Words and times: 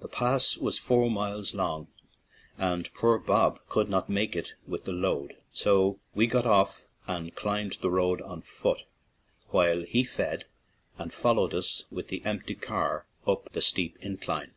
The 0.00 0.08
pass 0.08 0.58
was 0.58 0.78
four 0.78 1.10
miles 1.10 1.54
long, 1.54 1.86
and 2.58 2.92
poor 2.92 3.18
Bob 3.18 3.60
could 3.70 3.88
not 3.88 4.10
make 4.10 4.36
it 4.36 4.52
with 4.66 4.84
the 4.84 4.92
load, 4.92 5.38
so 5.54 5.98
we 6.14 6.26
got 6.26 6.44
off 6.44 6.84
and 7.06 7.34
climbed 7.34 7.78
the 7.80 7.88
road 7.88 8.20
on 8.20 8.42
foot, 8.42 8.82
while 9.48 9.80
he 9.80 10.04
fed 10.04 10.44
and 10.98 11.14
followed 11.14 11.54
us 11.54 11.84
with 11.90 12.08
the 12.08 12.22
empty 12.26 12.54
car 12.54 13.06
up 13.26 13.54
the 13.54 13.62
steep 13.62 13.96
incline. 14.02 14.52